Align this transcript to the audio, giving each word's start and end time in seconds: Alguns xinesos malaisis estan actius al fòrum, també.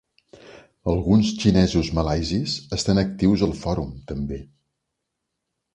Alguns 0.93 1.29
xinesos 1.43 1.91
malaisis 1.99 2.57
estan 2.79 3.03
actius 3.05 3.45
al 3.49 3.55
fòrum, 3.65 3.95
també. 4.13 4.45